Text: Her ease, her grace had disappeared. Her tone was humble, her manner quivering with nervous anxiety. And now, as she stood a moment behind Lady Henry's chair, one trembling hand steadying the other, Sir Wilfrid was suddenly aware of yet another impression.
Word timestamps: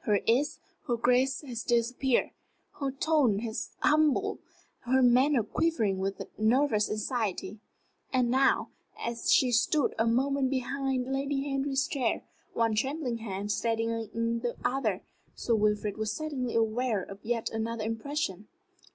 Her 0.00 0.20
ease, 0.26 0.60
her 0.86 0.98
grace 0.98 1.40
had 1.40 1.56
disappeared. 1.66 2.32
Her 2.78 2.90
tone 2.92 3.42
was 3.42 3.70
humble, 3.80 4.38
her 4.80 5.00
manner 5.02 5.42
quivering 5.42 5.96
with 5.98 6.20
nervous 6.38 6.90
anxiety. 6.90 7.58
And 8.12 8.30
now, 8.30 8.68
as 9.00 9.32
she 9.32 9.50
stood 9.50 9.94
a 9.98 10.06
moment 10.06 10.50
behind 10.50 11.10
Lady 11.10 11.48
Henry's 11.48 11.86
chair, 11.88 12.22
one 12.52 12.74
trembling 12.74 13.16
hand 13.16 13.50
steadying 13.50 14.40
the 14.42 14.56
other, 14.62 15.00
Sir 15.34 15.54
Wilfrid 15.54 15.96
was 15.96 16.12
suddenly 16.12 16.54
aware 16.54 17.02
of 17.02 17.20
yet 17.24 17.48
another 17.48 17.84
impression. 17.84 18.46